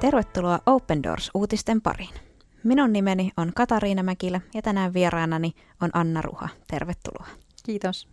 Tervetuloa 0.00 0.58
Open 0.66 1.02
Doors-uutisten 1.02 1.82
pariin. 1.82 2.14
Minun 2.64 2.92
nimeni 2.92 3.30
on 3.36 3.52
Katariina 3.54 4.02
Mäkilä 4.02 4.40
ja 4.54 4.62
tänään 4.62 4.94
vieraanani 4.94 5.52
on 5.80 5.90
Anna 5.92 6.22
Ruha. 6.22 6.48
Tervetuloa. 6.70 7.26
Kiitos. 7.62 8.08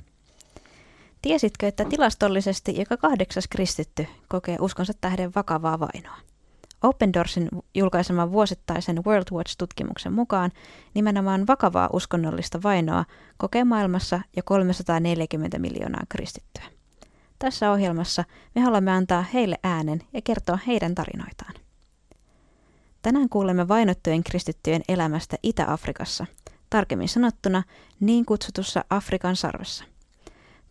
Tiesitkö, 1.21 1.67
että 1.67 1.85
tilastollisesti 1.85 2.75
joka 2.77 2.97
kahdeksas 2.97 3.47
kristitty 3.47 4.07
kokee 4.27 4.57
uskonsa 4.59 4.93
tähden 5.01 5.31
vakavaa 5.35 5.79
vainoa? 5.79 6.17
Open 6.83 7.13
Doorsin 7.13 7.49
julkaiseman 7.75 8.31
vuosittaisen 8.31 9.05
World 9.05 9.27
Watch-tutkimuksen 9.33 10.13
mukaan 10.13 10.51
nimenomaan 10.93 11.47
vakavaa 11.47 11.89
uskonnollista 11.93 12.59
vainoa 12.63 13.05
kokee 13.37 13.63
maailmassa 13.63 14.21
jo 14.35 14.41
340 14.45 15.59
miljoonaa 15.59 16.03
kristittyä. 16.09 16.63
Tässä 17.39 17.71
ohjelmassa 17.71 18.23
me 18.55 18.61
haluamme 18.61 18.91
antaa 18.91 19.21
heille 19.21 19.57
äänen 19.63 19.99
ja 20.13 20.21
kertoa 20.21 20.59
heidän 20.67 20.95
tarinoitaan. 20.95 21.62
Tänään 23.03 23.29
kuulemme 23.29 23.67
vainottujen 23.67 24.23
kristittyjen 24.23 24.81
elämästä 24.87 25.37
Itä-Afrikassa, 25.43 26.25
tarkemmin 26.69 27.09
sanottuna 27.09 27.63
niin 27.99 28.25
kutsutussa 28.25 28.85
Afrikan 28.89 29.35
sarvessa. 29.35 29.83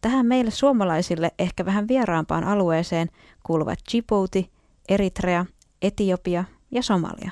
Tähän 0.00 0.27
meille 0.27 0.50
suomalaisille 0.50 1.30
ehkä 1.38 1.64
vähän 1.64 1.88
vieraampaan 1.88 2.45
alueeseen 2.45 3.08
kuuluvat 3.42 3.78
Djibouti, 3.92 4.50
Eritrea, 4.88 5.46
Etiopia 5.82 6.45
ja 6.70 6.82
Somalia. 6.82 7.30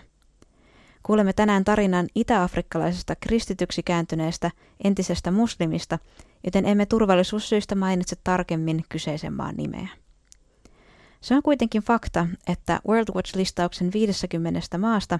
Kuulemme 1.03 1.33
tänään 1.33 1.65
tarinan 1.65 2.07
itä-afrikkalaisesta 2.15 3.17
kristityksi 3.21 3.83
kääntyneestä 3.83 4.51
entisestä 4.85 5.31
muslimista, 5.31 5.99
joten 6.45 6.67
emme 6.67 6.87
turvallisuussyistä 6.87 7.75
mainitse 7.75 8.17
tarkemmin 8.25 8.85
kyseisen 8.89 9.33
maan 9.33 9.55
nimeä. 9.57 9.89
Se 11.21 11.35
on 11.35 11.43
kuitenkin 11.43 11.83
fakta, 11.83 12.27
että 12.47 12.81
World 12.89 13.15
Watch-listauksen 13.15 13.93
50 13.93 14.79
maasta, 14.79 15.19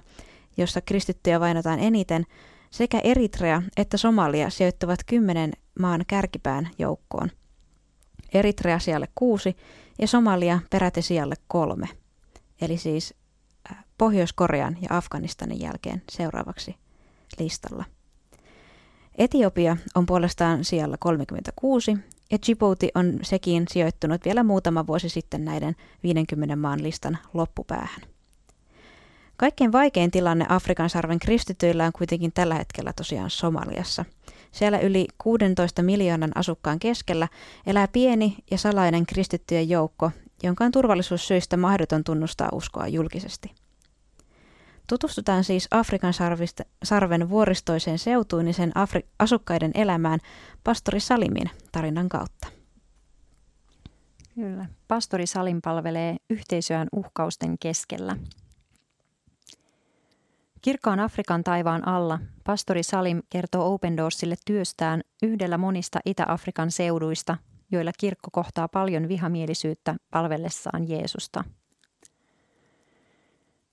jossa 0.57 0.81
kristittyjä 0.81 1.39
vainotaan 1.39 1.79
eniten, 1.79 2.25
sekä 2.71 2.99
Eritrea 3.03 3.61
että 3.77 3.97
Somalia 3.97 4.49
sijoittuvat 4.49 4.99
kymmenen 5.05 5.51
maan 5.79 6.03
kärkipään 6.07 6.69
joukkoon. 6.77 7.31
Eritrea 8.33 8.79
sijalle 8.79 9.07
kuusi 9.15 9.55
ja 9.99 10.07
Somalia 10.07 10.59
peräti 10.69 11.01
sijalle 11.01 11.35
kolme. 11.47 11.87
Eli 12.61 12.77
siis 12.77 13.13
äh, 13.71 13.85
Pohjois-Korean 13.97 14.77
ja 14.81 14.97
Afganistanin 14.97 15.61
jälkeen 15.61 16.01
seuraavaksi 16.11 16.75
listalla. 17.39 17.85
Etiopia 19.17 19.77
on 19.95 20.05
puolestaan 20.05 20.65
sijalla 20.65 20.97
36 20.99 21.97
ja 22.31 22.37
Djibouti 22.45 22.89
on 22.95 23.19
sekin 23.21 23.65
sijoittunut 23.69 24.25
vielä 24.25 24.43
muutama 24.43 24.87
vuosi 24.87 25.09
sitten 25.09 25.45
näiden 25.45 25.75
50 26.03 26.55
maan 26.55 26.83
listan 26.83 27.17
loppupäähän. 27.33 28.01
Kaikkein 29.37 29.71
vaikein 29.71 30.11
tilanne 30.11 30.45
Afrikan 30.49 30.89
sarven 30.89 31.19
kristityillä 31.19 31.85
on 31.85 31.93
kuitenkin 31.93 32.31
tällä 32.33 32.55
hetkellä 32.55 32.93
tosiaan 32.93 33.29
Somaliassa. 33.29 34.05
Siellä 34.51 34.79
yli 34.79 35.07
16 35.17 35.83
miljoonan 35.83 36.31
asukkaan 36.35 36.79
keskellä 36.79 37.27
elää 37.65 37.87
pieni 37.87 38.37
ja 38.51 38.57
salainen 38.57 39.05
kristittyjen 39.05 39.69
joukko, 39.69 40.11
jonka 40.43 40.65
on 40.65 40.71
turvallisuussyistä 40.71 41.57
mahdoton 41.57 42.03
tunnustaa 42.03 42.49
uskoa 42.51 42.87
julkisesti. 42.87 43.60
Tutustutaan 44.91 45.43
siis 45.43 45.67
Afrikan 45.71 46.13
sarvista, 46.13 46.63
sarven 46.83 47.29
vuoristoiseen 47.29 47.99
seutuun 47.99 48.47
ja 48.47 48.53
sen 48.53 48.71
Afri- 48.75 49.07
asukkaiden 49.19 49.71
elämään 49.73 50.19
pastori 50.63 50.99
Salimin 50.99 51.49
tarinan 51.71 52.09
kautta. 52.09 52.47
Kyllä. 54.35 54.65
Pastori 54.87 55.27
Salim 55.27 55.61
palvelee 55.61 56.17
yhteisöään 56.29 56.87
uhkausten 56.91 57.57
keskellä. 57.59 58.17
Kirkkaan 60.61 60.99
Afrikan 60.99 61.43
taivaan 61.43 61.87
alla 61.87 62.19
pastori 62.43 62.83
Salim 62.83 63.23
kertoo 63.29 63.73
Open 63.73 63.97
Doorsille 63.97 64.35
työstään 64.45 65.01
yhdellä 65.23 65.57
monista 65.57 65.99
Itä-Afrikan 66.05 66.71
seuduista, 66.71 67.37
joilla 67.71 67.91
kirkko 67.99 68.29
kohtaa 68.31 68.67
paljon 68.67 69.07
vihamielisyyttä 69.07 69.95
palvellessaan 70.11 70.89
Jeesusta– 70.89 71.43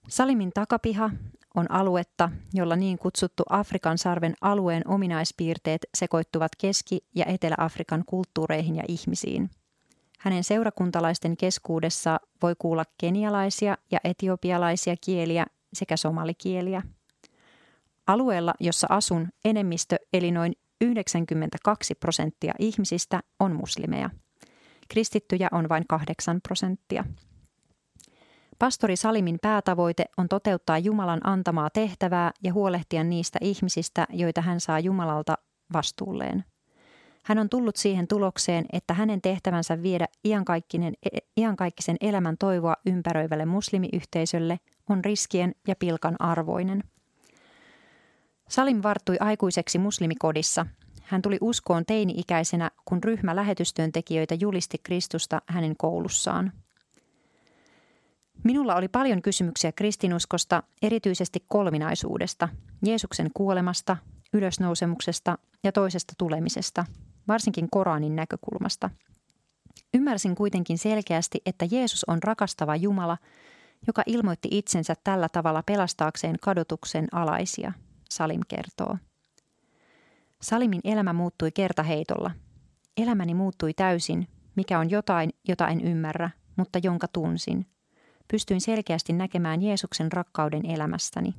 Salimin 0.08 0.50
takapiha 0.54 1.10
on 1.54 1.70
aluetta, 1.70 2.30
jolla 2.54 2.76
niin 2.76 2.98
kutsuttu 2.98 3.42
Afrikan 3.50 3.98
sarven 3.98 4.34
alueen 4.40 4.82
ominaispiirteet 4.88 5.86
sekoittuvat 5.94 6.52
Keski- 6.58 7.04
ja 7.14 7.24
Etelä-Afrikan 7.24 8.04
kulttuureihin 8.06 8.76
ja 8.76 8.82
ihmisiin. 8.88 9.50
Hänen 10.18 10.44
seurakuntalaisten 10.44 11.36
keskuudessa 11.36 12.20
voi 12.42 12.54
kuulla 12.58 12.84
kenialaisia 12.98 13.78
ja 13.90 13.98
etiopialaisia 14.04 14.94
kieliä 15.00 15.46
sekä 15.72 15.96
somalikieliä. 15.96 16.82
Alueella, 18.06 18.54
jossa 18.60 18.86
asun, 18.90 19.28
enemmistö 19.44 19.96
eli 20.12 20.30
noin 20.30 20.52
92 20.80 21.94
prosenttia 21.94 22.54
ihmisistä 22.58 23.20
on 23.40 23.56
muslimeja. 23.56 24.10
Kristittyjä 24.88 25.48
on 25.52 25.68
vain 25.68 25.84
8 25.88 26.40
prosenttia. 26.40 27.04
Pastori 28.58 28.96
Salimin 28.96 29.38
päätavoite 29.42 30.04
on 30.16 30.28
toteuttaa 30.28 30.78
Jumalan 30.78 31.20
antamaa 31.24 31.70
tehtävää 31.70 32.30
ja 32.42 32.52
huolehtia 32.52 33.04
niistä 33.04 33.38
ihmisistä, 33.42 34.06
joita 34.10 34.40
hän 34.40 34.60
saa 34.60 34.80
Jumalalta 34.80 35.38
vastuulleen. 35.72 36.44
Hän 37.24 37.38
on 37.38 37.48
tullut 37.48 37.76
siihen 37.76 38.08
tulokseen, 38.08 38.64
että 38.72 38.94
hänen 38.94 39.20
tehtävänsä 39.20 39.82
viedä 39.82 40.06
e, 40.24 41.18
iankaikkisen 41.36 41.96
elämän 42.00 42.36
toivoa 42.38 42.74
ympäröivälle 42.86 43.44
muslimiyhteisölle 43.44 44.60
on 44.88 45.04
riskien 45.04 45.54
ja 45.66 45.76
pilkan 45.76 46.16
arvoinen. 46.18 46.84
Salim 48.48 48.80
varttui 48.82 49.16
aikuiseksi 49.20 49.78
muslimikodissa. 49.78 50.66
Hän 51.02 51.22
tuli 51.22 51.38
uskoon 51.40 51.86
teini-ikäisenä, 51.86 52.70
kun 52.84 53.04
ryhmä 53.04 53.36
lähetystyöntekijöitä 53.36 54.34
julisti 54.34 54.78
Kristusta 54.82 55.42
hänen 55.46 55.76
koulussaan– 55.76 56.52
Minulla 58.44 58.74
oli 58.74 58.88
paljon 58.88 59.22
kysymyksiä 59.22 59.72
kristinuskosta, 59.72 60.62
erityisesti 60.82 61.44
kolminaisuudesta, 61.48 62.48
Jeesuksen 62.84 63.30
kuolemasta, 63.34 63.96
ylösnousemuksesta 64.32 65.38
ja 65.64 65.72
toisesta 65.72 66.14
tulemisesta, 66.18 66.84
varsinkin 67.28 67.70
Koranin 67.70 68.16
näkökulmasta. 68.16 68.90
Ymmärsin 69.94 70.34
kuitenkin 70.34 70.78
selkeästi, 70.78 71.40
että 71.46 71.66
Jeesus 71.70 72.04
on 72.04 72.22
rakastava 72.22 72.76
Jumala, 72.76 73.18
joka 73.86 74.02
ilmoitti 74.06 74.48
itsensä 74.50 74.94
tällä 75.04 75.28
tavalla 75.28 75.62
pelastaakseen 75.62 76.36
kadotuksen 76.40 77.08
alaisia, 77.12 77.72
Salim 78.10 78.40
kertoo. 78.48 78.96
Salimin 80.42 80.80
elämä 80.84 81.12
muuttui 81.12 81.50
kertaheitolla. 81.52 82.30
Elämäni 82.96 83.34
muuttui 83.34 83.74
täysin, 83.74 84.28
mikä 84.56 84.78
on 84.78 84.90
jotain, 84.90 85.30
jota 85.48 85.68
en 85.68 85.80
ymmärrä, 85.80 86.30
mutta 86.56 86.78
jonka 86.82 87.08
tunsin– 87.08 87.66
pystyin 88.30 88.60
selkeästi 88.60 89.12
näkemään 89.12 89.62
Jeesuksen 89.62 90.12
rakkauden 90.12 90.66
elämässäni. 90.66 91.34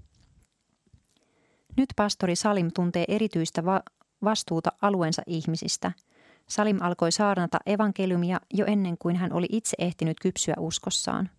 Nyt 1.78 1.90
pastori 1.96 2.36
Salim 2.36 2.72
tuntee 2.76 3.06
erityistä 3.08 3.66
va- 3.66 3.84
vastuuta 4.24 4.72
alueensa 4.82 5.22
ihmisistä. 5.28 5.92
Salim 6.48 6.78
alkoi 6.82 7.12
saarnata 7.12 7.58
evankeliumia 7.66 8.40
jo 8.54 8.66
ennen 8.66 8.98
kuin 8.98 9.16
hän 9.16 9.34
oli 9.34 9.48
itse 9.50 9.76
ehtinyt 9.80 10.18
kypsyä 10.22 10.54
uskossaan. 10.58 11.30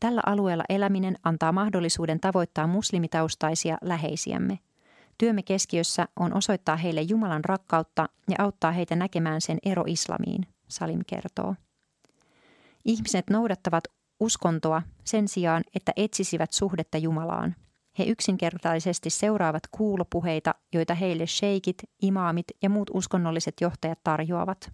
Tällä 0.00 0.20
alueella 0.26 0.64
eläminen 0.68 1.16
antaa 1.24 1.52
mahdollisuuden 1.52 2.20
tavoittaa 2.20 2.66
muslimitaustaisia 2.66 3.78
läheisiämme. 3.82 4.58
Työmme 5.18 5.42
keskiössä 5.42 6.08
on 6.16 6.34
osoittaa 6.34 6.76
heille 6.76 7.02
Jumalan 7.02 7.44
rakkautta 7.44 8.08
ja 8.28 8.36
auttaa 8.38 8.72
heitä 8.72 8.96
näkemään 8.96 9.40
sen 9.40 9.58
ero 9.64 9.84
islamiin, 9.86 10.46
Salim 10.68 11.00
kertoo. 11.06 11.54
Ihmiset 12.84 13.30
noudattavat 13.30 13.84
uskontoa 14.22 14.82
sen 15.04 15.28
sijaan, 15.28 15.62
että 15.74 15.92
etsisivät 15.96 16.52
suhdetta 16.52 16.98
Jumalaan. 16.98 17.54
He 17.98 18.04
yksinkertaisesti 18.04 19.10
seuraavat 19.10 19.62
kuulopuheita, 19.70 20.54
joita 20.72 20.94
heille 20.94 21.26
sheikit, 21.26 21.76
imaamit 22.02 22.46
ja 22.62 22.70
muut 22.70 22.90
uskonnolliset 22.94 23.54
johtajat 23.60 23.98
tarjoavat. 24.04 24.72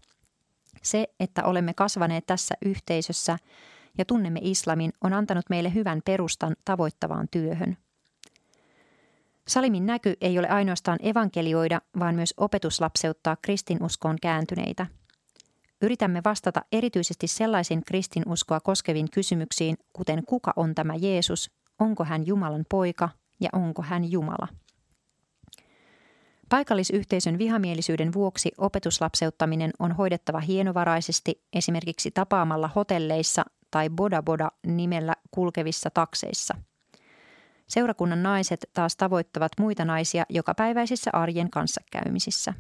Se, 0.82 1.08
että 1.20 1.44
olemme 1.44 1.74
kasvaneet 1.74 2.26
tässä 2.26 2.54
yhteisössä 2.64 3.38
ja 3.98 4.04
tunnemme 4.04 4.40
islamin, 4.42 4.92
on 5.04 5.12
antanut 5.12 5.44
meille 5.50 5.74
hyvän 5.74 6.00
perustan 6.04 6.56
tavoittavaan 6.64 7.28
työhön. 7.30 7.76
Salimin 9.48 9.86
näky 9.86 10.14
ei 10.20 10.38
ole 10.38 10.48
ainoastaan 10.48 10.98
evankelioida, 11.02 11.80
vaan 11.98 12.14
myös 12.14 12.34
opetuslapseuttaa 12.36 13.36
kristinuskoon 13.42 14.16
kääntyneitä– 14.22 14.86
Yritämme 15.82 16.20
vastata 16.24 16.62
erityisesti 16.72 17.26
sellaisiin 17.26 17.84
kristinuskoa 17.84 18.60
koskeviin 18.60 19.10
kysymyksiin, 19.10 19.76
kuten 19.92 20.22
kuka 20.26 20.52
on 20.56 20.74
tämä 20.74 20.94
Jeesus, 20.94 21.50
onko 21.78 22.04
hän 22.04 22.26
Jumalan 22.26 22.64
poika 22.68 23.08
ja 23.40 23.48
onko 23.52 23.82
hän 23.82 24.10
Jumala. 24.10 24.48
Paikallisyhteisön 26.48 27.38
vihamielisyyden 27.38 28.12
vuoksi 28.12 28.52
opetuslapseuttaminen 28.58 29.70
on 29.78 29.92
hoidettava 29.92 30.40
hienovaraisesti 30.40 31.42
esimerkiksi 31.52 32.10
tapaamalla 32.10 32.70
hotelleissa 32.74 33.44
tai 33.70 33.90
Boda 33.90 34.22
Boda 34.22 34.50
nimellä 34.66 35.14
kulkevissa 35.30 35.90
takseissa. 35.90 36.54
Seurakunnan 37.68 38.22
naiset 38.22 38.70
taas 38.72 38.96
tavoittavat 38.96 39.52
muita 39.58 39.84
naisia 39.84 40.24
jokapäiväisissä 40.28 41.10
arjen 41.12 41.50
kanssakäymisissä. 41.50 42.54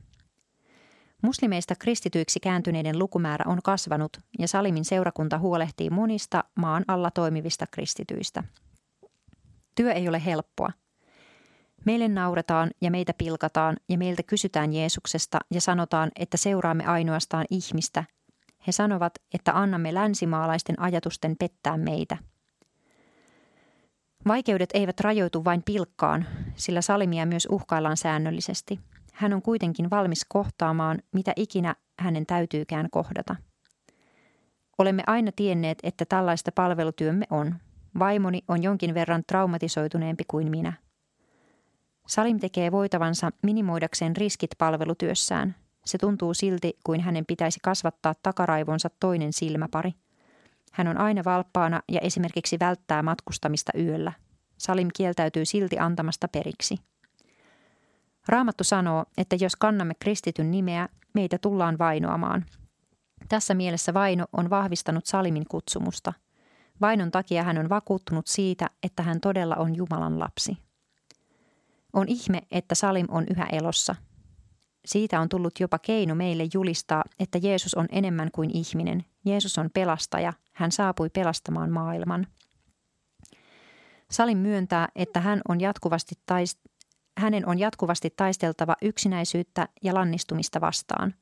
Muslimeista 1.22 1.74
kristityiksi 1.78 2.40
kääntyneiden 2.40 2.98
lukumäärä 2.98 3.44
on 3.48 3.58
kasvanut 3.64 4.16
ja 4.38 4.48
Salimin 4.48 4.84
seurakunta 4.84 5.38
huolehtii 5.38 5.90
monista 5.90 6.44
maan 6.54 6.84
alla 6.88 7.10
toimivista 7.10 7.66
kristityistä. 7.70 8.44
Työ 9.74 9.92
ei 9.92 10.08
ole 10.08 10.24
helppoa– 10.24 10.68
Meille 11.84 12.08
nauretaan 12.08 12.70
ja 12.80 12.90
meitä 12.90 13.14
pilkataan 13.14 13.76
ja 13.88 13.98
meiltä 13.98 14.22
kysytään 14.22 14.72
Jeesuksesta 14.72 15.38
ja 15.50 15.60
sanotaan, 15.60 16.10
että 16.16 16.36
seuraamme 16.36 16.86
ainoastaan 16.86 17.44
ihmistä. 17.50 18.04
He 18.66 18.72
sanovat, 18.72 19.12
että 19.34 19.58
annamme 19.58 19.94
länsimaalaisten 19.94 20.80
ajatusten 20.80 21.36
pettää 21.38 21.76
meitä. 21.76 22.16
Vaikeudet 24.26 24.70
eivät 24.74 25.00
rajoitu 25.00 25.44
vain 25.44 25.62
pilkkaan, 25.62 26.26
sillä 26.54 26.80
Salimia 26.80 27.26
myös 27.26 27.48
uhkaillaan 27.50 27.96
säännöllisesti. 27.96 28.80
Hän 29.18 29.32
on 29.32 29.42
kuitenkin 29.42 29.90
valmis 29.90 30.24
kohtaamaan, 30.28 30.98
mitä 31.12 31.32
ikinä 31.36 31.74
hänen 31.98 32.26
täytyykään 32.26 32.88
kohdata. 32.90 33.36
Olemme 34.78 35.02
aina 35.06 35.30
tienneet, 35.36 35.78
että 35.82 36.04
tällaista 36.04 36.52
palvelutyömme 36.52 37.26
on. 37.30 37.54
Vaimoni 37.98 38.42
on 38.48 38.62
jonkin 38.62 38.94
verran 38.94 39.22
traumatisoituneempi 39.26 40.24
kuin 40.28 40.50
minä– 40.50 40.72
Salim 42.08 42.38
tekee 42.40 42.72
voitavansa 42.72 43.30
minimoidakseen 43.42 44.16
riskit 44.16 44.50
palvelutyössään. 44.58 45.54
Se 45.84 45.98
tuntuu 45.98 46.34
silti, 46.34 46.78
kuin 46.84 47.00
hänen 47.00 47.26
pitäisi 47.26 47.60
kasvattaa 47.62 48.14
takaraivonsa 48.22 48.90
toinen 49.00 49.32
silmäpari. 49.32 49.92
Hän 50.72 50.88
on 50.88 50.98
aina 50.98 51.24
valppaana 51.24 51.82
ja 51.92 52.00
esimerkiksi 52.00 52.56
välttää 52.60 53.02
matkustamista 53.02 53.72
yöllä. 53.78 54.12
Salim 54.58 54.88
kieltäytyy 54.96 55.44
silti 55.44 55.78
antamasta 55.78 56.28
periksi. 56.28 56.76
Raamattu 58.28 58.64
sanoo, 58.64 59.04
että 59.18 59.36
jos 59.40 59.56
kannamme 59.56 59.94
kristityn 59.94 60.50
nimeä, 60.50 60.88
meitä 61.14 61.38
tullaan 61.38 61.78
vainoamaan. 61.78 62.44
Tässä 63.28 63.54
mielessä 63.54 63.94
vaino 63.94 64.24
on 64.32 64.50
vahvistanut 64.50 65.06
Salimin 65.06 65.48
kutsumusta. 65.48 66.12
Vainon 66.80 67.10
takia 67.10 67.42
hän 67.42 67.58
on 67.58 67.68
vakuuttunut 67.68 68.26
siitä, 68.26 68.70
että 68.82 69.02
hän 69.02 69.20
todella 69.20 69.56
on 69.56 69.76
Jumalan 69.76 70.18
lapsi. 70.18 70.58
On 71.92 72.08
ihme, 72.08 72.42
että 72.50 72.74
Salim 72.74 73.06
on 73.08 73.24
yhä 73.30 73.46
elossa. 73.52 73.94
Siitä 74.84 75.20
on 75.20 75.28
tullut 75.28 75.60
jopa 75.60 75.78
keino 75.78 76.14
meille 76.14 76.44
julistaa, 76.54 77.04
että 77.18 77.38
Jeesus 77.42 77.74
on 77.74 77.86
enemmän 77.92 78.30
kuin 78.32 78.50
ihminen. 78.56 79.04
Jeesus 79.24 79.58
on 79.58 79.70
pelastaja. 79.74 80.32
Hän 80.52 80.72
saapui 80.72 81.10
pelastamaan 81.10 81.70
maailman. 81.70 82.26
Salim 84.10 84.38
myöntää, 84.38 84.88
että 84.94 85.20
hän 85.20 85.40
on 85.48 85.60
jatkuvasti 85.60 86.14
taist- 86.26 86.70
hänen 87.18 87.48
on 87.48 87.58
jatkuvasti 87.58 88.10
taisteltava 88.16 88.76
yksinäisyyttä 88.82 89.68
ja 89.82 89.94
lannistumista 89.94 90.60
vastaan. 90.60 91.14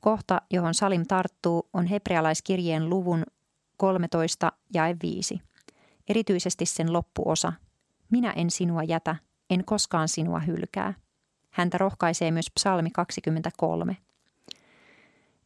Kohta, 0.00 0.42
johon 0.50 0.74
Salim 0.74 1.06
tarttuu, 1.06 1.68
on 1.72 1.86
hebrealaiskirjeen 1.86 2.90
luvun 2.90 3.24
13 3.76 4.52
ja 4.74 4.82
5. 5.02 5.40
Erityisesti 6.08 6.66
sen 6.66 6.92
loppuosa. 6.92 7.52
Minä 8.10 8.30
en 8.30 8.50
sinua 8.50 8.82
jätä, 8.82 9.16
en 9.50 9.64
koskaan 9.64 10.08
sinua 10.08 10.40
hylkää. 10.40 10.94
Häntä 11.50 11.78
rohkaisee 11.78 12.30
myös 12.30 12.50
psalmi 12.50 12.90
23. 12.90 13.96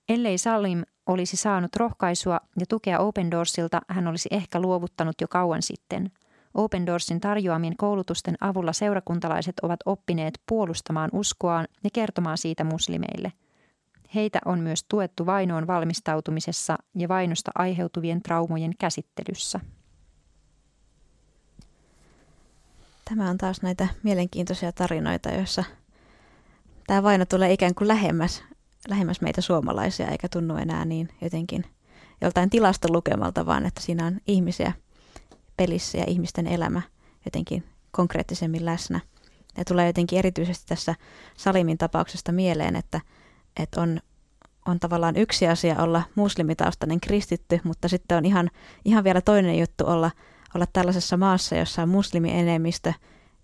Ellei 0.09 0.39
Salim 0.39 0.83
olisi 1.07 1.37
saanut 1.37 1.77
rohkaisua 1.77 2.41
ja 2.61 2.67
tukea 2.69 2.99
Open 2.99 3.31
Doorsilta, 3.31 3.81
hän 3.89 4.07
olisi 4.07 4.29
ehkä 4.33 4.61
luovuttanut 4.61 5.21
jo 5.21 5.29
kauan 5.29 5.63
sitten. 5.63 6.11
Open 6.55 6.87
Doorsin 6.87 7.21
tarjoamien 7.21 7.77
koulutusten 7.77 8.35
avulla 8.41 8.73
seurakuntalaiset 8.73 9.61
ovat 9.63 9.81
oppineet 9.87 10.41
puolustamaan 10.49 11.11
uskoaan 11.13 11.69
ja 11.85 11.91
kertomaan 11.93 12.39
siitä 12.39 12.65
muslimeille. 12.65 13.33
Heitä 14.15 14.39
on 14.45 14.61
myös 14.61 14.85
tuettu 14.85 15.27
vainoon 15.27 15.67
valmistautumisessa 15.67 16.79
ja 16.95 17.09
vainosta 17.09 17.51
aiheutuvien 17.55 18.23
traumojen 18.23 18.73
käsittelyssä. 18.79 19.61
Tämä 23.05 23.31
on 23.31 23.39
taas 23.39 23.63
näitä 23.63 23.89
mielenkiintoisia 24.03 24.73
tarinoita, 24.73 25.29
joissa 25.29 25.65
tämä 26.87 27.03
vaino 27.03 27.25
tulee 27.25 27.53
ikään 27.53 27.75
kuin 27.75 27.89
lähemmäs, 27.89 28.43
lähemmäs 28.89 29.21
meitä 29.21 29.41
suomalaisia, 29.41 30.09
eikä 30.09 30.29
tunnu 30.29 30.57
enää 30.57 30.85
niin 30.85 31.09
jotenkin 31.21 31.65
joltain 32.21 32.51
tilastolukemalta, 32.51 33.47
vaan 33.47 33.67
että 33.67 33.81
siinä 33.81 34.07
on 34.07 34.19
ihmisiä 34.27 34.73
pelissä 35.59 35.99
ja 35.99 36.05
ihmisten 36.07 36.47
elämä 36.47 36.83
jotenkin 37.25 37.65
konkreettisemmin 37.91 38.65
läsnä. 38.65 39.01
Ja 39.57 39.65
tulee 39.65 39.87
jotenkin 39.87 40.19
erityisesti 40.19 40.67
tässä 40.67 40.95
Salimin 41.37 41.79
tapauksesta 41.79 42.33
mieleen, 42.33 42.77
että, 42.77 43.01
että 43.61 43.81
on, 43.81 44.01
on 44.67 44.81
tavallaan 44.81 45.17
yksi 45.17 45.49
asia 45.49 45.83
olla 45.83 46.03
muslimitaustainen 46.15 47.01
kristitty, 47.01 47.61
mutta 47.65 47.89
sitten 47.89 48.19
on 48.19 48.25
ihan, 48.25 48.51
ihan 48.85 49.05
vielä 49.05 49.21
toinen 49.21 49.59
juttu 49.59 49.85
olla– 49.87 50.11
olla 50.55 50.67
tällaisessa 50.73 51.17
maassa, 51.17 51.57
jossa 51.57 51.83
on 51.83 51.89
muslimienemmistö 51.89 52.93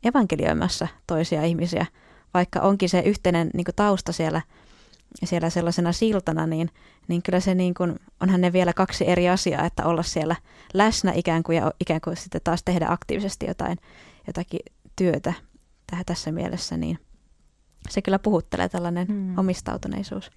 evankelioimassa 0.04 0.88
toisia 1.06 1.42
ihmisiä, 1.42 1.86
vaikka 2.34 2.60
onkin 2.60 2.88
se 2.88 3.00
yhteinen 3.00 3.50
niin 3.54 3.64
tausta 3.76 4.12
siellä, 4.12 4.42
siellä 5.24 5.50
sellaisena 5.50 5.92
siltana, 5.92 6.46
niin, 6.46 6.70
niin 7.08 7.22
kyllä 7.22 7.40
se 7.40 7.54
niin 7.54 7.74
kuin, 7.74 7.96
onhan 8.20 8.40
ne 8.40 8.52
vielä 8.52 8.72
kaksi 8.72 9.08
eri 9.08 9.28
asiaa, 9.28 9.66
että 9.66 9.84
olla 9.84 10.02
siellä 10.02 10.36
läsnä 10.74 11.12
ikään 11.14 11.42
kuin 11.42 11.56
ja 11.56 11.72
ikään 11.80 12.00
kuin 12.00 12.16
sitten 12.16 12.40
taas 12.44 12.62
tehdä 12.64 12.86
aktiivisesti 12.88 13.46
jotain, 13.46 13.78
jotakin 14.26 14.60
työtä 14.96 15.32
tähän 15.86 16.04
tässä 16.06 16.32
mielessä, 16.32 16.76
niin 16.76 16.98
se 17.90 18.02
kyllä 18.02 18.18
puhuttelee 18.18 18.68
tällainen 18.68 19.06
hmm. 19.06 19.38
omistautuneisuus. 19.38 20.30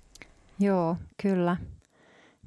Joo, 0.60 0.98
kyllä. 1.22 1.58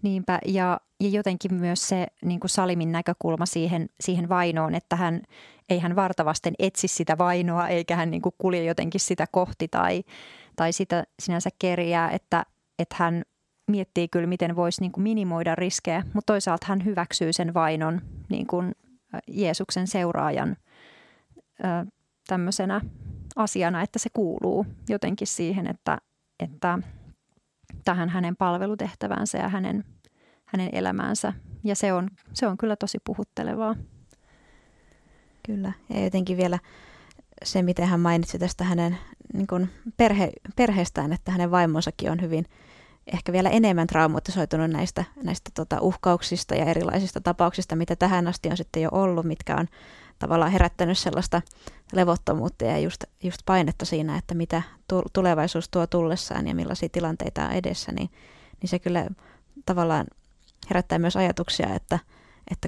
Niinpä, 0.02 0.38
ja, 0.46 0.80
ja 1.00 1.08
jotenkin 1.08 1.54
myös 1.54 1.88
se 1.88 2.06
niin 2.24 2.40
kuin 2.40 2.50
Salimin 2.50 2.92
näkökulma 2.92 3.46
siihen, 3.46 3.88
siihen 4.00 4.28
vainoon, 4.28 4.74
että 4.74 4.96
hän 4.96 5.22
ei 5.70 5.78
hän 5.78 5.96
vartavasten 5.96 6.54
etsi 6.58 6.88
sitä 6.88 7.18
vainoa, 7.18 7.68
eikä 7.68 7.96
hän 7.96 8.10
niin 8.10 8.22
kuin 8.22 8.34
kulje 8.38 8.64
jotenkin 8.64 9.00
sitä 9.00 9.26
kohti 9.30 9.68
tai, 9.68 10.04
tai 10.60 10.72
sitä 10.72 11.04
sinänsä 11.22 11.50
kerjää, 11.58 12.10
että, 12.10 12.46
että 12.78 12.96
hän 12.98 13.22
miettii 13.70 14.08
kyllä, 14.08 14.26
miten 14.26 14.56
voisi 14.56 14.80
niin 14.80 14.92
kuin 14.92 15.02
minimoida 15.02 15.54
riskejä, 15.54 16.02
mutta 16.14 16.32
toisaalta 16.32 16.66
hän 16.68 16.84
hyväksyy 16.84 17.32
sen 17.32 17.54
vainon 17.54 18.00
niin 18.28 18.46
kuin 18.46 18.72
Jeesuksen 19.28 19.86
seuraajan 19.86 20.56
tämmöisenä 22.26 22.80
asiana, 23.36 23.82
että 23.82 23.98
se 23.98 24.08
kuuluu 24.12 24.66
jotenkin 24.88 25.26
siihen, 25.26 25.66
että, 25.66 25.98
että– 26.40 26.78
tähän 27.84 28.08
hänen 28.08 28.36
palvelutehtävänsä 28.36 29.38
ja 29.38 29.48
hänen, 29.48 29.84
hänen 30.44 30.68
elämäänsä. 30.72 31.32
Ja 31.64 31.76
se 31.76 31.92
on, 31.92 32.10
se 32.32 32.46
on 32.46 32.56
kyllä 32.56 32.76
tosi 32.76 32.98
puhuttelevaa. 33.04 33.76
Kyllä. 35.46 35.72
Ja 35.94 36.04
jotenkin 36.04 36.36
vielä 36.36 36.58
se, 37.44 37.62
miten 37.62 37.86
hän 37.86 38.00
mainitsi 38.00 38.38
tästä 38.38 38.64
hänen 38.64 38.98
niin 39.32 39.46
kuin 39.46 39.70
perhe, 39.96 40.32
perheestään, 40.56 41.12
että 41.12 41.32
hänen 41.32 41.50
vaimonsakin 41.50 42.10
on 42.10 42.20
hyvin 42.20 42.46
ehkä 43.06 43.32
vielä 43.32 43.50
enemmän 43.50 43.86
traumatisoitunut 43.86 44.70
näistä, 44.70 45.04
näistä 45.22 45.50
tota, 45.54 45.80
uhkauksista 45.80 46.54
ja 46.54 46.64
erilaisista 46.64 47.20
tapauksista, 47.20 47.76
mitä 47.76 47.96
tähän 47.96 48.26
asti 48.26 48.48
on 48.48 48.56
sitten 48.56 48.82
jo 48.82 48.88
ollut, 48.92 49.26
mitkä 49.26 49.56
on 49.56 49.68
tavallaan 50.18 50.52
herättänyt 50.52 50.98
sellaista 50.98 51.42
levottomuutta 51.92 52.64
ja 52.64 52.78
just, 52.78 53.04
just 53.22 53.40
painetta 53.46 53.84
siinä, 53.84 54.16
että 54.16 54.34
mitä 54.34 54.62
tulevaisuus 55.12 55.68
tuo 55.68 55.86
tullessaan 55.86 56.48
ja 56.48 56.54
millaisia 56.54 56.88
tilanteita 56.92 57.44
on 57.44 57.52
edessä, 57.52 57.92
niin, 57.92 58.10
niin 58.60 58.68
se 58.68 58.78
kyllä 58.78 59.06
tavallaan 59.66 60.06
herättää 60.70 60.98
myös 60.98 61.16
ajatuksia, 61.16 61.74
että, 61.74 61.74
että 61.74 62.19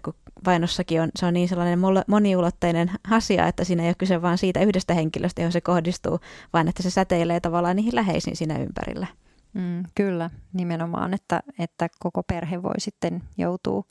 kun 0.05 0.15
vainossakin 0.47 1.01
on, 1.01 1.11
se 1.17 1.27
on 1.27 1.35
niin 1.35 1.49
sellainen 1.49 1.79
moniulotteinen 2.07 2.91
asia, 3.11 3.47
että 3.47 3.65
siinä 3.65 3.83
ei 3.83 3.89
ole 3.89 3.95
kyse 3.99 4.23
vain 4.23 4.39
siitä 4.39 4.61
yhdestä 4.61 4.95
henkilöstä, 4.95 5.43
johon 5.43 5.53
se 5.53 5.61
kohdistuu, 5.61 6.21
vaan 6.53 6.69
että 6.69 6.83
se 6.83 6.91
säteilee 6.91 7.41
tavallaan 7.41 7.77
niihin 7.77 7.95
läheisiin 7.95 8.37
siinä 8.37 8.59
ympärillä. 8.59 9.07
Mm, 9.55 9.83
kyllä, 9.95 10.31
nimenomaan, 10.53 11.15
että, 11.15 11.43
että 11.59 11.89
koko 11.99 12.23
perhe 12.23 12.63
voi 12.63 12.75
sitten 12.79 13.23
joutua 13.39 13.85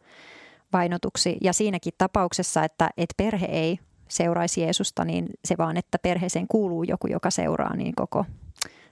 vainotuksi. 0.73 1.37
Ja 1.41 1.53
siinäkin 1.53 1.93
tapauksessa, 1.97 2.63
että, 2.63 2.89
että 2.97 3.13
perhe 3.17 3.45
ei 3.45 3.79
seuraisi 4.07 4.61
Jeesusta, 4.61 5.05
niin 5.05 5.29
se 5.45 5.55
vaan, 5.57 5.77
että 5.77 5.99
perheeseen 5.99 6.47
kuuluu 6.47 6.83
joku, 6.83 7.07
joka 7.07 7.31
seuraa, 7.31 7.75
niin 7.75 7.95
koko, 7.95 8.25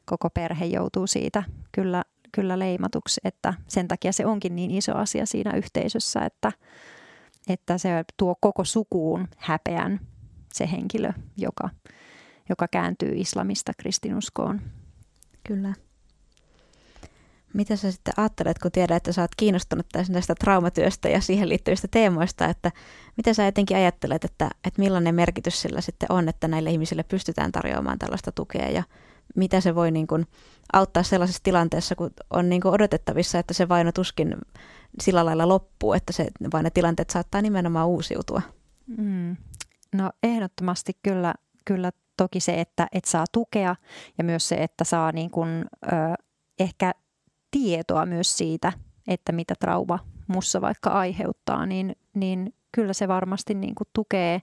koko 0.05 0.29
perhe 0.29 0.65
joutuu 0.65 1.07
siitä 1.07 1.43
kyllä, 1.71 2.03
kyllä 2.31 2.59
leimatuksi. 2.59 3.21
Että 3.23 3.53
sen 3.67 3.87
takia 3.87 4.11
se 4.11 4.25
onkin 4.25 4.55
niin 4.55 4.71
iso 4.71 4.95
asia 4.95 5.25
siinä 5.25 5.53
yhteisössä, 5.53 6.19
että, 6.19 6.51
että 7.49 7.77
se 7.77 7.89
tuo 8.17 8.35
koko 8.41 8.65
sukuun 8.65 9.27
häpeän 9.37 9.99
se 10.53 10.71
henkilö, 10.71 11.11
joka, 11.37 11.69
joka 12.49 12.67
kääntyy 12.67 13.11
islamista 13.15 13.71
kristinuskoon. 13.77 14.61
Kyllä. 15.47 15.73
Mitä 17.53 17.75
sä 17.75 17.91
sitten 17.91 18.13
ajattelet, 18.17 18.59
kun 18.59 18.71
tiedät, 18.71 18.97
että 18.97 19.11
sä 19.11 19.21
oot 19.21 19.35
kiinnostunut 19.37 19.85
näistä 20.09 20.35
traumatyöstä 20.35 21.09
ja 21.09 21.21
siihen 21.21 21.49
liittyvistä 21.49 21.87
teemoista, 21.91 22.45
että 22.45 22.71
mitä 23.17 23.33
sä 23.33 23.45
jotenkin 23.45 23.77
ajattelet, 23.77 24.23
että, 24.25 24.49
että 24.63 24.81
millainen 24.81 25.15
merkitys 25.15 25.61
sillä 25.61 25.81
sitten 25.81 26.11
on, 26.11 26.29
että 26.29 26.47
näille 26.47 26.69
ihmisille 26.71 27.03
pystytään 27.03 27.51
tarjoamaan 27.51 27.99
tällaista 27.99 28.31
tukea 28.31 28.69
ja 28.69 28.83
mitä 29.35 29.61
se 29.61 29.75
voi 29.75 29.91
niin 29.91 30.07
kuin 30.07 30.27
auttaa 30.73 31.03
sellaisessa 31.03 31.43
tilanteessa, 31.43 31.95
kun 31.95 32.11
on 32.29 32.49
niin 32.49 32.61
kuin 32.61 32.73
odotettavissa, 32.73 33.39
että 33.39 33.53
se 33.53 33.69
vaino 33.69 33.91
tuskin 33.91 34.35
sillä 35.01 35.25
lailla 35.25 35.47
loppuu, 35.47 35.93
että 35.93 36.13
se 36.13 36.27
vain 36.53 36.71
tilanteet 36.73 37.09
saattaa 37.09 37.41
nimenomaan 37.41 37.87
uusiutua. 37.87 38.41
Mm. 38.97 39.37
No 39.95 40.09
ehdottomasti 40.23 40.97
kyllä, 41.03 41.33
kyllä 41.65 41.91
toki 42.17 42.39
se, 42.39 42.61
että, 42.61 42.87
että 42.91 43.09
saa 43.09 43.25
tukea 43.31 43.75
ja 44.17 44.23
myös 44.23 44.47
se, 44.47 44.55
että 44.55 44.83
saa 44.83 45.11
niin 45.11 45.31
kuin, 45.31 45.65
ö, 45.85 45.89
ehkä 46.59 46.91
tietoa 47.51 48.05
myös 48.05 48.37
siitä, 48.37 48.73
että 49.07 49.31
mitä 49.31 49.53
trauma 49.59 49.99
mussa 50.27 50.61
vaikka 50.61 50.89
aiheuttaa, 50.89 51.65
niin, 51.65 51.95
niin 52.13 52.53
kyllä 52.71 52.93
se 52.93 53.07
varmasti 53.07 53.53
niin 53.53 53.75
kuin 53.75 53.87
tukee 53.93 54.41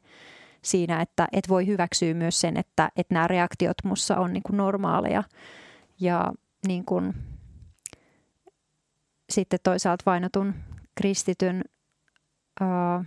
siinä, 0.66 1.02
että 1.02 1.28
et 1.32 1.48
voi 1.48 1.66
hyväksyä 1.66 2.14
myös 2.14 2.40
sen, 2.40 2.56
että, 2.56 2.90
että 2.96 3.14
nämä 3.14 3.28
reaktiot 3.28 3.76
mussa 3.84 4.16
on 4.16 4.32
niin 4.32 4.42
kuin 4.42 4.56
normaaleja. 4.56 5.22
Ja 6.00 6.32
niin 6.66 6.84
kuin, 6.84 7.14
sitten 9.30 9.58
toisaalta 9.62 10.02
vainotun 10.06 10.54
kristityn 10.94 11.64
uh, 12.60 13.04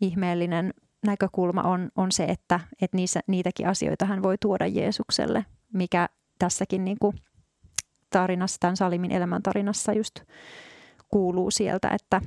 ihmeellinen 0.00 0.74
näkökulma 1.06 1.62
on, 1.62 1.90
on 1.96 2.12
se, 2.12 2.24
että, 2.24 2.60
että 2.82 2.96
niissä, 2.96 3.20
niitäkin 3.26 3.68
asioita 3.68 4.04
hän 4.04 4.22
voi 4.22 4.36
tuoda 4.40 4.66
Jeesukselle, 4.66 5.46
mikä 5.72 6.08
tässäkin 6.38 6.84
niin 6.84 6.96
kuin 7.00 7.16
tarinassa, 8.10 8.60
tämän 8.60 8.76
Salimin 8.76 9.12
elämäntarinassa 9.12 9.92
just 9.92 10.20
kuuluu 11.08 11.50
sieltä, 11.50 11.88
että 11.88 12.20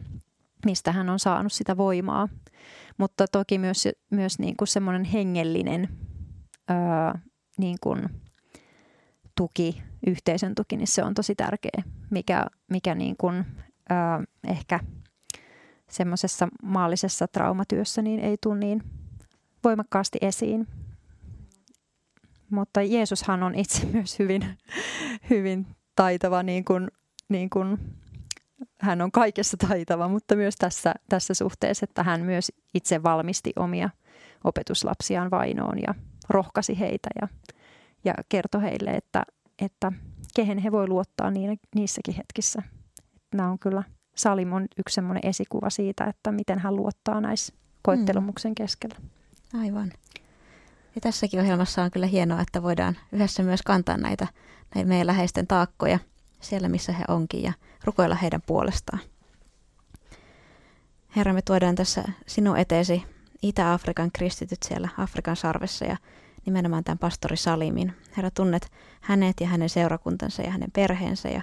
mistä 0.65 0.91
hän 0.91 1.09
on 1.09 1.19
saanut 1.19 1.53
sitä 1.53 1.77
voimaa. 1.77 2.29
Mutta 2.97 3.27
toki 3.27 3.57
myös, 3.57 3.87
myös 4.11 4.39
niin 4.39 4.57
kuin 4.57 4.67
semmoinen 4.67 5.03
hengellinen 5.03 5.89
ää, 6.67 7.19
niin 7.57 7.77
kuin 7.81 8.09
tuki, 9.37 9.81
yhteisön 10.07 10.55
tuki, 10.55 10.77
niin 10.77 10.87
se 10.87 11.03
on 11.03 11.13
tosi 11.13 11.35
tärkeä, 11.35 11.83
mikä, 12.09 12.45
mikä 12.71 12.95
niin 12.95 13.17
kuin, 13.17 13.45
ää, 13.89 14.23
ehkä 14.47 14.79
semmoisessa 15.89 16.47
maallisessa 16.63 17.27
traumatyössä 17.27 18.01
niin 18.01 18.19
ei 18.19 18.37
tule 18.41 18.57
niin 18.57 18.83
voimakkaasti 19.63 20.17
esiin. 20.21 20.67
Mutta 22.49 22.81
Jeesushan 22.81 23.43
on 23.43 23.55
itse 23.55 23.85
myös 23.93 24.19
hyvin, 24.19 24.57
hyvin 25.29 25.67
taitava, 25.95 26.43
niin 26.43 26.65
kuin, 26.65 26.87
niin 27.29 27.49
kuin 27.49 27.77
hän 28.81 29.01
on 29.01 29.11
kaikessa 29.11 29.57
taitava, 29.57 30.07
mutta 30.07 30.35
myös 30.35 30.55
tässä, 30.55 30.93
tässä 31.09 31.33
suhteessa, 31.33 31.83
että 31.83 32.03
hän 32.03 32.21
myös 32.21 32.51
itse 32.73 33.03
valmisti 33.03 33.53
omia 33.55 33.89
opetuslapsiaan 34.43 35.31
vainoon 35.31 35.81
ja 35.87 35.95
rohkasi 36.29 36.79
heitä 36.79 37.09
ja, 37.21 37.27
ja 38.05 38.13
kertoi 38.29 38.61
heille, 38.61 38.91
että, 38.91 39.23
että 39.59 39.91
kehen 40.35 40.57
he 40.57 40.71
voi 40.71 40.87
luottaa 40.87 41.31
niin, 41.31 41.59
niissäkin 41.75 42.15
hetkissä. 42.15 42.61
Nämä 43.33 43.51
on 43.51 43.59
kyllä, 43.59 43.83
Salim 44.15 44.53
on 44.53 44.67
yksi 44.77 44.95
semmoinen 44.95 45.29
esikuva 45.29 45.69
siitä, 45.69 46.03
että 46.03 46.31
miten 46.31 46.59
hän 46.59 46.75
luottaa 46.75 47.21
näissä 47.21 47.53
koettelumuksen 47.81 48.51
mm. 48.51 48.55
keskellä. 48.55 48.95
Aivan. 49.59 49.91
Ja 50.95 51.01
tässäkin 51.01 51.39
ohjelmassa 51.39 51.83
on 51.83 51.91
kyllä 51.91 52.07
hienoa, 52.07 52.41
että 52.41 52.63
voidaan 52.63 52.97
yhdessä 53.11 53.43
myös 53.43 53.61
kantaa 53.61 53.97
näitä, 53.97 54.27
näitä 54.75 54.87
meidän 54.87 55.07
läheisten 55.07 55.47
taakkoja 55.47 55.99
siellä, 56.41 56.69
missä 56.69 56.93
he 56.93 57.03
onkin 57.07 57.43
ja 57.43 57.53
rukoilla 57.83 58.15
heidän 58.15 58.41
puolestaan. 58.41 58.99
Herra, 61.15 61.33
me 61.33 61.41
tuodaan 61.41 61.75
tässä 61.75 62.03
sinun 62.27 62.57
eteesi 62.57 63.03
Itä-Afrikan 63.41 64.11
kristityt 64.13 64.63
siellä 64.63 64.89
Afrikan 64.97 65.35
sarvessa 65.35 65.85
ja 65.85 65.97
nimenomaan 66.45 66.83
tämän 66.83 66.97
pastori 66.97 67.37
Salimin. 67.37 67.93
Herra, 68.17 68.31
tunnet 68.31 68.71
hänet 69.01 69.39
ja 69.41 69.47
hänen 69.47 69.69
seurakuntansa 69.69 70.41
ja 70.41 70.51
hänen 70.51 70.71
perheensä 70.71 71.29
ja, 71.29 71.41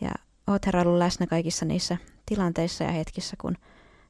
ja 0.00 0.10
oot 0.46 0.66
Herra 0.66 0.82
ollut 0.82 0.98
läsnä 0.98 1.26
kaikissa 1.26 1.64
niissä 1.64 1.96
tilanteissa 2.26 2.84
ja 2.84 2.90
hetkissä, 2.90 3.36
kun 3.40 3.56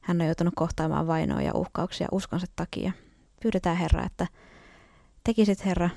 hän 0.01 0.21
on 0.21 0.27
joutunut 0.27 0.53
kohtaamaan 0.55 1.07
vainoa 1.07 1.41
ja 1.41 1.51
uhkauksia 1.53 2.07
uskonsa 2.11 2.47
takia. 2.55 2.91
Pyydetään 3.41 3.77
Herra, 3.77 4.05
että 4.05 4.27
tekisit 5.23 5.65
Herra 5.65 5.89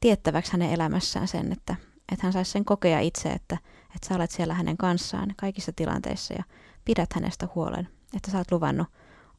tiettäväksi 0.00 0.52
hänen 0.52 0.70
elämässään 0.70 1.28
sen, 1.28 1.52
että, 1.52 1.76
että 2.12 2.26
hän 2.26 2.32
saisi 2.32 2.50
sen 2.50 2.64
kokea 2.64 3.00
itse, 3.00 3.28
että, 3.28 3.58
että 3.94 4.08
sä 4.08 4.14
olet 4.14 4.30
siellä 4.30 4.54
hänen 4.54 4.76
kanssaan 4.76 5.34
kaikissa 5.36 5.72
tilanteissa 5.76 6.34
ja 6.34 6.44
pidät 6.84 7.12
hänestä 7.12 7.48
huolen, 7.54 7.88
että 8.16 8.30
sä 8.30 8.38
oot 8.38 8.52
luvannut 8.52 8.88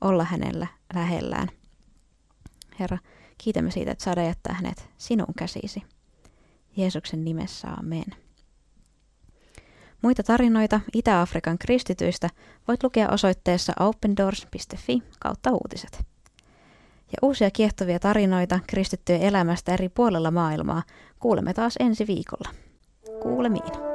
olla 0.01 0.23
hänellä 0.23 0.67
lähellään. 0.93 1.47
Herra, 2.79 2.97
kiitämme 3.37 3.71
siitä, 3.71 3.91
että 3.91 4.03
saada 4.03 4.23
jättää 4.23 4.53
hänet 4.53 4.89
sinun 4.97 5.33
käsisi. 5.37 5.83
Jeesuksen 6.77 7.25
nimessä, 7.25 7.67
amen. 7.79 8.05
Muita 10.01 10.23
tarinoita 10.23 10.79
Itä-Afrikan 10.93 11.57
kristityistä 11.57 12.29
voit 12.67 12.83
lukea 12.83 13.09
osoitteessa 13.09 13.73
opendoors.fi 13.79 15.03
kautta 15.19 15.51
uutiset. 15.51 16.10
Ja 17.11 17.17
uusia 17.21 17.51
kiehtovia 17.51 17.99
tarinoita 17.99 18.59
kristittyjen 18.67 19.21
elämästä 19.21 19.73
eri 19.73 19.89
puolella 19.89 20.31
maailmaa 20.31 20.83
kuulemme 21.19 21.53
taas 21.53 21.75
ensi 21.79 22.07
viikolla. 22.07 22.49
Kuulemiin. 23.21 23.90